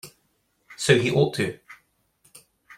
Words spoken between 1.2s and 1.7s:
to.